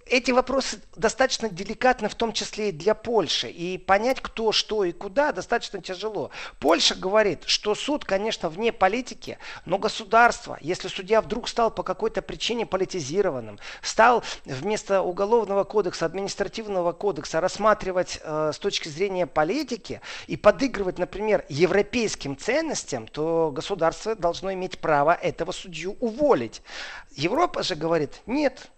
[0.05, 3.49] Эти вопросы достаточно деликатны, в том числе и для Польши.
[3.49, 6.29] И понять, кто, что и куда, достаточно тяжело.
[6.59, 12.21] Польша говорит, что суд, конечно, вне политики, но государство, если судья вдруг стал по какой-то
[12.21, 20.37] причине политизированным, стал вместо уголовного кодекса, административного кодекса рассматривать э, с точки зрения политики и
[20.37, 26.61] подыгрывать, например, европейским ценностям, то государство должно иметь право этого судью уволить.
[27.15, 28.69] Европа же говорит, нет,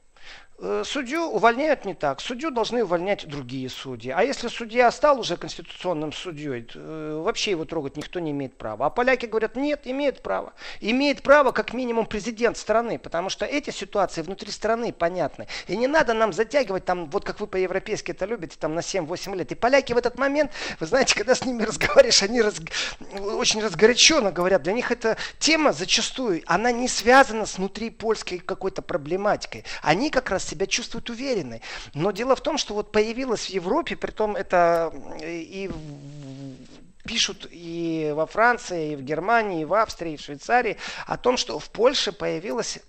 [0.84, 2.20] судью увольняют не так.
[2.20, 4.12] Судью должны увольнять другие судьи.
[4.12, 8.88] А если судья стал уже конституционным судьей, э, вообще его трогать никто не имеет права.
[8.88, 10.54] А поляки говорят, нет, имеет право.
[10.82, 15.48] Имеет право как минимум президент страны, потому что эти ситуации внутри страны понятны.
[15.68, 19.36] И не надо нам затягивать там, вот как вы по-европейски это любите, там на 7-8
[19.36, 19.52] лет.
[19.52, 22.56] И поляки в этот момент, вы знаете, когда с ними разговариваешь, они раз,
[23.22, 24.64] очень разгоряченно говорят.
[24.64, 29.64] Для них эта тема зачастую, она не связана с внутри польской какой-то проблематикой.
[29.84, 31.62] Они как раз себя чувствует уверенной.
[31.94, 35.70] Но дело в том, что вот появилась в Европе, при том это и
[37.08, 41.38] пишут и во Франции, и в Германии, и в Австрии, и в Швейцарии о том,
[41.38, 42.80] что в Польше появилось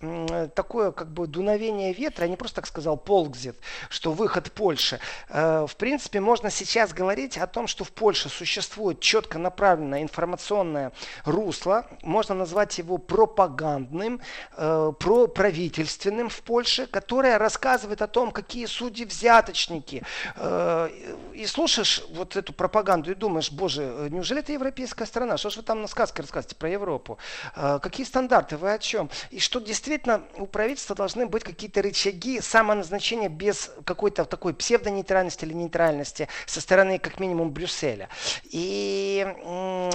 [0.54, 3.56] такое как бы дуновение ветра, я не просто так сказал полкзит,
[3.88, 4.98] что выход Польши.
[5.28, 10.92] Э, в принципе, можно сейчас говорить о том, что в Польше существует четко направленное информационное
[11.24, 14.20] русло, можно назвать его пропагандным,
[14.56, 20.02] э, проправительственным в Польше, которое рассказывает о том, какие судьи взяточники.
[20.36, 20.88] Э,
[21.34, 25.36] и слушаешь вот эту пропаганду и думаешь, боже, неужели это европейская страна?
[25.36, 27.18] Что же вы там на сказке рассказываете про Европу?
[27.54, 28.56] А, какие стандарты?
[28.56, 29.10] Вы о чем?
[29.30, 35.54] И что действительно у правительства должны быть какие-то рычаги самоназначения без какой-то такой псевдонейтральности или
[35.54, 38.08] нейтральности со стороны как минимум Брюсселя.
[38.44, 39.26] И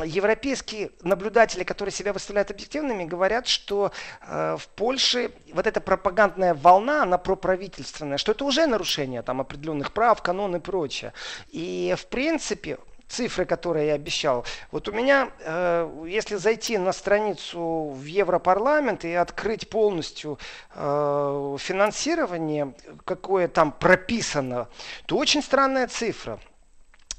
[0.05, 7.03] европейские наблюдатели, которые себя выставляют объективными, говорят, что э, в Польше вот эта пропагандная волна,
[7.03, 11.13] она проправительственная, что это уже нарушение там определенных прав, канон и прочее.
[11.49, 14.45] И в принципе цифры, которые я обещал.
[14.71, 20.39] Вот у меня, э, если зайти на страницу в Европарламент и открыть полностью
[20.73, 22.73] э, финансирование,
[23.05, 24.67] какое там прописано,
[25.05, 26.39] то очень странная цифра.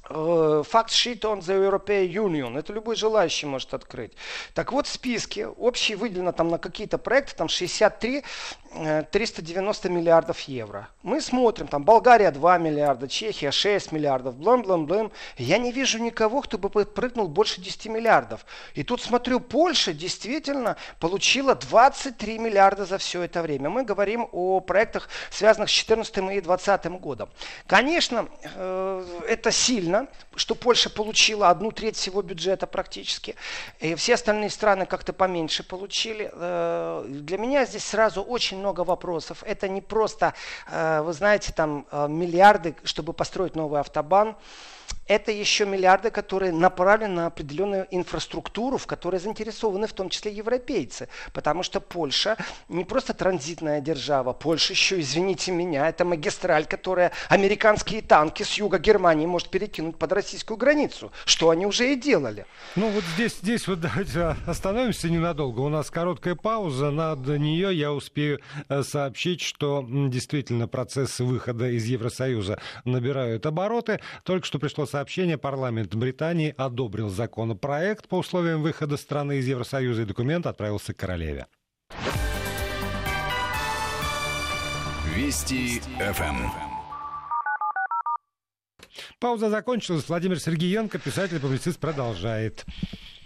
[0.08, 2.58] Факт sheet on the European Union.
[2.58, 4.12] Это любой желающий может открыть.
[4.52, 8.22] Так вот, в списке общий выделено там на какие-то проекты, там 63
[9.10, 10.88] 390 э, миллиардов евро.
[11.02, 15.98] Мы смотрим, там Болгария 2 миллиарда, Чехия 6 миллиардов, блам блам блам Я не вижу
[15.98, 18.44] никого, кто бы прыгнул больше 10 миллиардов.
[18.74, 23.70] И тут смотрю, Польша действительно получила 23 миллиарда за все это время.
[23.70, 27.28] Мы говорим о проектах, связанных с 2014 и 2020 годом.
[27.66, 29.93] Конечно, э, это сильно,
[30.36, 33.36] что Польша получила одну треть всего бюджета практически.
[33.80, 36.30] И все остальные страны как-то поменьше получили.
[36.32, 39.42] Э, для меня здесь сразу очень много вопросов.
[39.46, 40.34] Это не просто,
[40.70, 44.36] э, вы знаете, там э, миллиарды, чтобы построить новый автобан
[45.06, 51.08] это еще миллиарды, которые направлены на определенную инфраструктуру, в которой заинтересованы в том числе европейцы.
[51.32, 52.36] Потому что Польша
[52.68, 58.78] не просто транзитная держава, Польша еще, извините меня, это магистраль, которая американские танки с юга
[58.78, 62.46] Германии может перекинуть под российскую границу, что они уже и делали.
[62.76, 65.60] Ну вот здесь, здесь вот давайте остановимся ненадолго.
[65.60, 71.84] У нас короткая пауза, над нее я успею э, сообщить, что действительно процессы выхода из
[71.84, 74.00] Евросоюза набирают обороты.
[74.24, 80.04] Только что пришло сообщение, парламент Британии одобрил законопроект по условиям выхода страны из Евросоюза, и
[80.04, 81.46] документ отправился к королеве.
[85.14, 86.48] Вести ФМ.
[89.20, 90.08] Пауза закончилась.
[90.08, 92.64] Владимир Сергеенко, писатель-публицист, продолжает.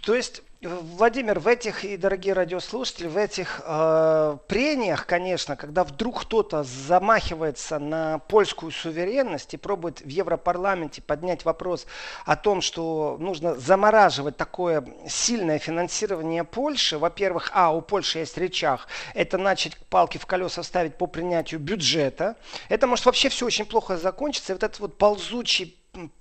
[0.05, 6.23] То есть Владимир, в этих, и дорогие радиослушатели, в этих э, прениях, конечно, когда вдруг
[6.23, 11.85] кто-то замахивается на польскую суверенность и пробует в Европарламенте поднять вопрос
[12.25, 18.89] о том, что нужно замораживать такое сильное финансирование Польши, во-первых, а, у Польши есть речах,
[19.13, 22.35] это начать палки в колеса ставить по принятию бюджета,
[22.67, 25.78] это может вообще все очень плохо закончиться, и вот этот вот ползучий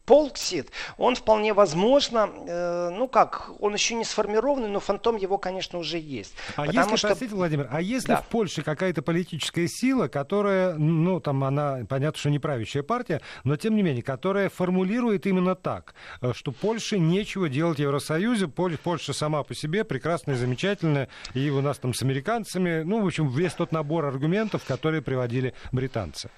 [0.08, 5.78] Полксид, он вполне возможно, э, ну как, он еще не сформированный, но фантом его, конечно,
[5.78, 6.34] уже есть.
[6.56, 7.08] А если, что...
[7.08, 8.22] простите, Владимир, а если да.
[8.22, 13.56] в Польше какая-то политическая сила, которая, ну там она, понятно, что не правящая партия, но
[13.56, 19.12] тем не менее, которая формулирует именно так, э, что Польше нечего делать в Евросоюзе, Польша
[19.12, 23.52] сама по себе прекрасная, замечательная, и у нас там с американцами, ну, в общем, весь
[23.52, 26.30] тот набор аргументов, которые приводили британцы.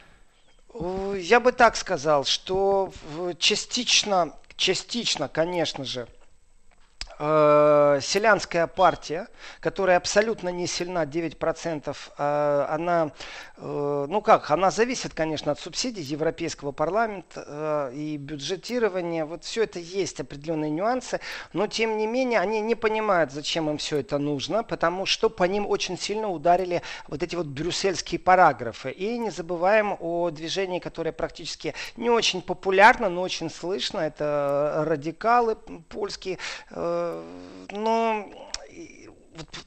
[0.74, 2.92] Я бы так сказал, что
[3.38, 6.06] частично, частично, конечно же,
[7.20, 9.28] э, селянская партия,
[9.61, 13.12] которая абсолютно не сильна, 9%, э, она,
[13.59, 19.26] э, ну как, она зависит, конечно, от субсидий Европейского парламента э, и бюджетирования.
[19.26, 21.20] Вот все это есть определенные нюансы,
[21.52, 25.44] но тем не менее они не понимают, зачем им все это нужно, потому что по
[25.44, 28.90] ним очень сильно ударили вот эти вот брюссельские параграфы.
[28.90, 33.98] И не забываем о движении, которое практически не очень популярно, но очень слышно.
[33.98, 35.56] Это радикалы
[35.88, 36.38] польские,
[37.70, 38.27] но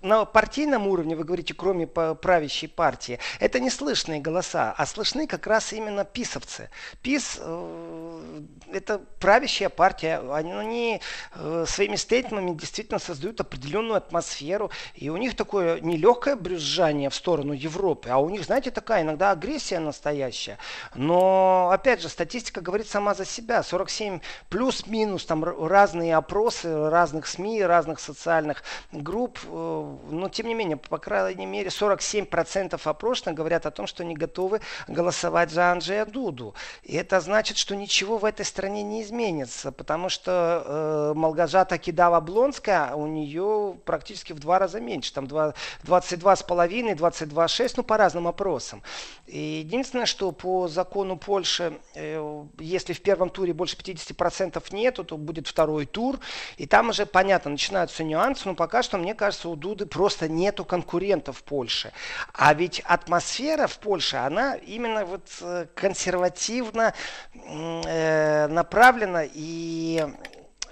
[0.02, 5.48] на партийном уровне, вы говорите, кроме правящей партии, это не слышные голоса, а слышны как
[5.48, 6.70] раз именно писовцы.
[7.02, 8.42] ПИС э,
[8.74, 11.02] это правящая партия, они
[11.36, 17.54] э, своими стейтмами действительно создают определенную атмосферу, и у них такое нелегкое брюзжание в сторону
[17.54, 20.58] Европы, а у них, знаете, такая иногда агрессия настоящая.
[20.96, 23.64] Но, опять же, статистика говорит сама за себя.
[23.64, 30.98] 47 плюс-минус, там разные опросы разных СМИ, разных социальных групп, но тем не менее, по
[30.98, 36.56] крайней мере, 47% опрошенных говорят о том, что они готовы голосовать за Анджея Дуду.
[36.84, 42.96] И это значит, что ничего в этой стране не изменится, потому что э, Малгажата Кидава-Блонская,
[42.96, 48.82] у нее практически в два раза меньше, там 22,5, 22,6, ну по разным опросам.
[49.28, 55.18] И единственное, что по закону Польши, э, если в первом туре больше 50% нету, то
[55.18, 56.20] будет второй тур,
[56.58, 60.66] и там уже понятно, начинаются нюансы, но пока что, мне кажется, у Дуды просто нету
[60.66, 61.92] конкурентов в Польше.
[62.34, 66.94] А ведь атмосфера в Польше, она именно вот э, консервативно
[67.34, 70.06] э, направлена и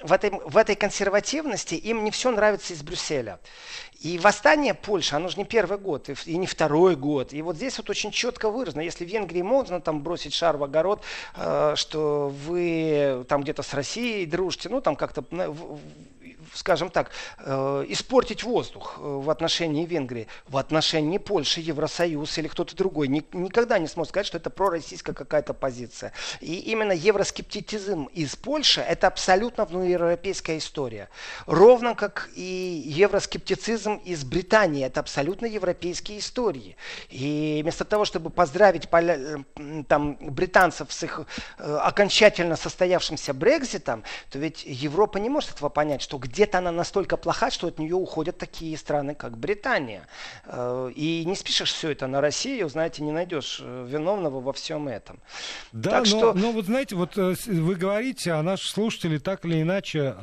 [0.03, 3.39] в этой, в этой консервативности им не все нравится из Брюсселя.
[3.99, 7.33] И восстание Польши, оно же не первый год, и не второй год.
[7.33, 8.81] И вот здесь вот очень четко выражено.
[8.81, 11.03] Если в Венгрии можно там бросить шар в огород,
[11.35, 15.23] э, что вы там где-то с Россией дружите, ну там как-то
[16.53, 22.75] скажем так, э, испортить воздух э, в отношении Венгрии, в отношении Польши, Евросоюз или кто-то
[22.75, 23.07] другой.
[23.07, 26.11] Ни, никогда не сможет сказать, что это пророссийская какая-то позиция.
[26.39, 31.09] И именно евроскептицизм из Польши– это абсолютно внутриевропейская история.
[31.45, 36.75] Ровно как и евроскептицизм из Британии– это абсолютно европейские истории.
[37.09, 38.89] И вместо того, чтобы поздравить
[39.87, 41.21] там, британцев с их
[41.57, 46.71] э, окончательно состоявшимся Брекзитом, то ведь Европа не может этого понять, что где где-то она
[46.71, 50.07] настолько плоха, что от нее уходят такие страны, как Британия.
[50.45, 54.87] Э, и не спишешь все это на Россию, знаете, не найдешь э, виновного во всем
[54.87, 55.19] этом.
[55.71, 56.33] Да, так но, что...
[56.33, 60.15] но вот знаете, вот э, вы говорите, а наши слушатели так или иначе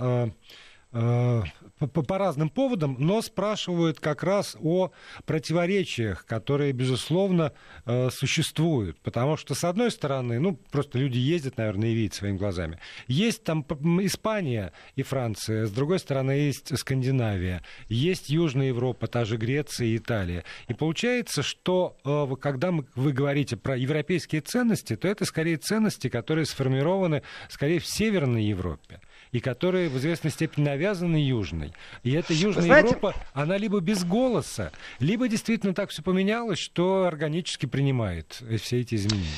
[1.79, 4.91] по, по разным поводам, но спрашивают как раз о
[5.27, 7.53] противоречиях, которые, безусловно,
[7.87, 8.99] э, существуют.
[9.01, 12.79] Потому что, с одной стороны, ну, просто люди ездят, наверное, и видят своими глазами.
[13.07, 13.65] Есть там
[14.03, 19.97] Испания и Франция, с другой стороны, есть Скандинавия, есть Южная Европа, та же Греция и
[19.97, 20.45] Италия.
[20.69, 26.47] И получается, что э, когда вы говорите про европейские ценности, то это скорее ценности, которые
[26.47, 29.01] сформированы, скорее, в Северной Европе
[29.33, 31.73] и которые в известной степени навязаны Южной.
[32.03, 32.89] И эта Южная знаете...
[32.89, 38.95] Европа, она либо без голоса, либо действительно так все поменялось, что органически принимает все эти
[38.95, 39.29] изменения.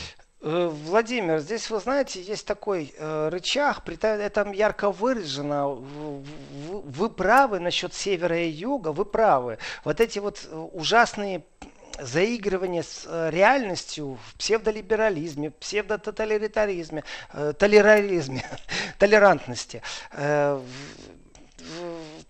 [0.43, 5.69] Э, Владимир, здесь, вы знаете, есть такой э, рычаг, это ярко выражено.
[5.69, 6.23] Вы,
[6.81, 9.59] вы правы насчет севера и юга, вы правы.
[9.85, 11.45] Вот эти вот э, ужасные
[12.03, 18.45] заигрывание с э, реальностью в псевдолиберализме, псевдототалитаризме, э, толерализме,
[18.99, 19.83] толерантности,
[20.13, 20.61] э,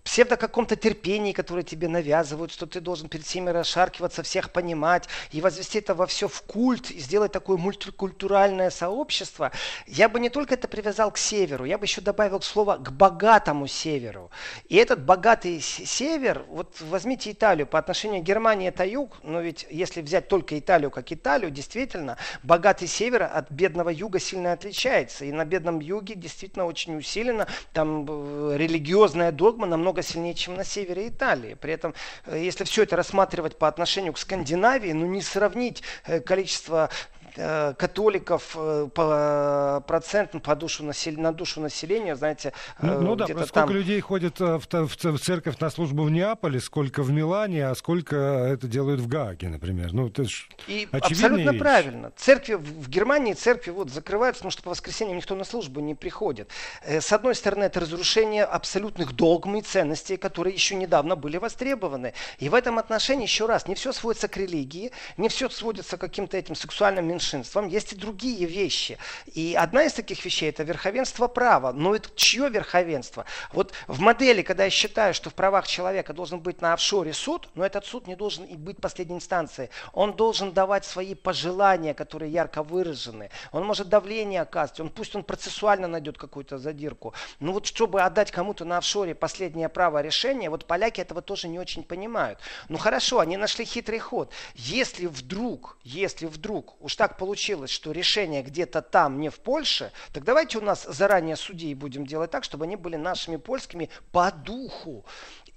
[0.03, 5.41] псевдо каком-то терпении, которое тебе навязывают, что ты должен перед всеми расшаркиваться, всех понимать и
[5.41, 9.51] возвести это во все в культ и сделать такое мультикультуральное сообщество,
[9.87, 13.67] я бы не только это привязал к северу, я бы еще добавил слово к богатому
[13.67, 14.31] северу.
[14.69, 19.67] И этот богатый север, вот возьмите Италию, по отношению к Германии это юг, но ведь
[19.69, 25.25] если взять только Италию как Италию, действительно, богатый север от бедного юга сильно отличается.
[25.25, 30.55] И на бедном юге действительно очень усиленно, там э, религиозная догма намного намного сильнее, чем
[30.55, 31.55] на севере Италии.
[31.55, 31.93] При этом,
[32.25, 36.89] э, если все это рассматривать по отношению к Скандинавии, ну не сравнить э, количество
[37.35, 41.13] католиков э, по проценту по душу насел...
[41.17, 43.69] на душу населения, знаете, ну, ну да, сколько там...
[43.69, 48.15] людей ходит в, в, в церковь на службу в Неаполе, сколько в Милане, а сколько
[48.15, 49.93] это делают в Гааге, например.
[49.93, 51.59] Ну, это ж И абсолютно вещь.
[51.59, 52.11] правильно.
[52.15, 56.49] Церкви в Германии церкви вот закрываются, потому что по воскресеньям никто на службу не приходит.
[56.85, 62.13] С одной стороны, это разрушение абсолютных догм и ценностей, которые еще недавно были востребованы.
[62.39, 66.01] И в этом отношении, еще раз, не все сводится к религии, не все сводится к
[66.01, 68.97] каким-то этим сексуальным меньшинствам, есть и другие вещи.
[69.27, 71.71] И одна из таких вещей это верховенство права.
[71.71, 73.25] Но это чье верховенство?
[73.53, 77.49] Вот в модели, когда я считаю, что в правах человека должен быть на офшоре суд,
[77.55, 79.69] но этот суд не должен и быть последней инстанцией.
[79.93, 83.29] Он должен давать свои пожелания, которые ярко выражены.
[83.51, 87.13] Он может давление оказывать, он, пусть он процессуально найдет какую-то задирку.
[87.39, 91.59] Но вот чтобы отдать кому-то на офшоре последнее право решения, вот поляки этого тоже не
[91.59, 92.39] очень понимают.
[92.69, 94.31] Ну хорошо, они нашли хитрый ход.
[94.55, 99.91] Если вдруг, если вдруг, уж так так получилось, что решение где-то там, не в Польше,
[100.13, 104.31] так давайте у нас заранее судей будем делать так, чтобы они были нашими польскими по
[104.31, 105.05] духу.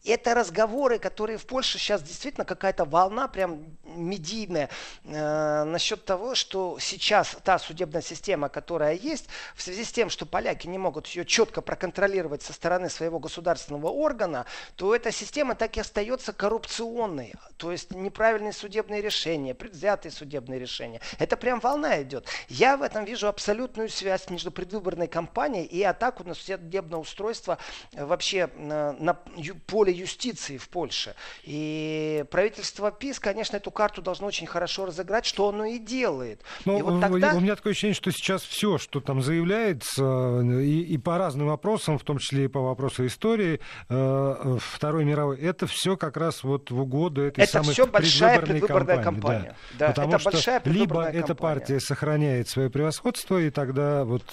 [0.05, 4.69] Это разговоры, которые в Польше сейчас действительно какая-то волна прям медийная
[5.05, 10.27] э, насчет того, что сейчас та судебная система, которая есть, в связи с тем, что
[10.27, 14.45] поляки не могут ее четко проконтролировать со стороны своего государственного органа,
[14.77, 17.33] то эта система так и остается коррупционной.
[17.57, 21.01] То есть неправильные судебные решения, предвзятые судебные решения.
[21.19, 22.29] Это прям волна идет.
[22.49, 27.59] Я в этом вижу абсолютную связь между предвыборной кампанией и атаку на судебное устройство
[27.93, 29.15] э, вообще на, на
[29.67, 31.15] поле юстиции в Польше.
[31.45, 36.41] И правительство ПИС, конечно, эту карту должно очень хорошо разыграть, что оно и делает.
[36.65, 37.35] Ну, и вот тогда...
[37.35, 41.99] У меня такое ощущение, что сейчас все, что там заявляется, и, и по разным вопросам,
[41.99, 46.71] в том числе и по вопросу истории э, Второй мировой, это все как раз вот
[46.71, 49.05] в угоду этой это самой все большая предвыборной кампании.
[49.05, 49.57] кампания.
[49.79, 49.85] Да.
[49.85, 51.19] Да, Потому это что большая либо кампания.
[51.19, 54.25] эта партия сохраняет свое превосходство, и тогда вот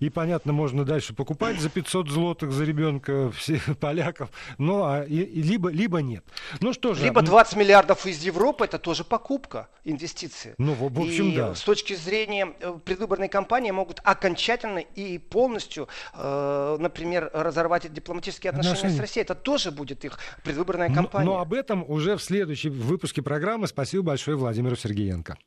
[0.00, 5.20] и, понятно, можно дальше покупать за 500 злотых за ребенка всех поляков, ну, а, и,
[5.20, 6.24] и, либо, либо нет.
[6.60, 7.04] Ну что же.
[7.04, 10.54] Либо 20 миллиардов из Европы, это тоже покупка, инвестиции.
[10.58, 11.54] Ну, в, в общем, и да.
[11.54, 18.74] с точки зрения э, предвыборной кампании могут окончательно и полностью, э, например, разорвать дипломатические отношения,
[18.74, 19.24] отношения с Россией.
[19.24, 21.26] Это тоже будет их предвыборная кампания.
[21.26, 23.66] Но, но об этом уже в следующем выпуске программы.
[23.66, 25.38] Спасибо большое Владимиру Сергеенко.